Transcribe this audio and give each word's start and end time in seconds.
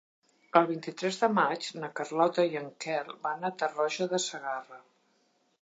El 0.59 0.63
vint-i-tres 0.71 1.19
de 1.23 1.29
maig 1.39 1.67
na 1.83 1.91
Carlota 2.01 2.47
i 2.55 2.59
en 2.63 2.73
Quel 2.87 3.15
van 3.29 3.47
a 3.51 3.55
Tarroja 3.61 4.09
de 4.15 4.25
Segarra. 4.29 4.85